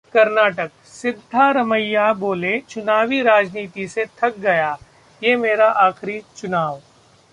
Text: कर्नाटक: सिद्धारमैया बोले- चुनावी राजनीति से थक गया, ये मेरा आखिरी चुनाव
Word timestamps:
कर्नाटक: 0.13 0.71
सिद्धारमैया 0.85 2.13
बोले- 2.13 2.61
चुनावी 2.69 3.21
राजनीति 3.21 3.87
से 3.87 4.05
थक 4.05 4.37
गया, 4.37 4.77
ये 5.21 5.35
मेरा 5.35 5.69
आखिरी 5.79 6.21
चुनाव 6.37 6.81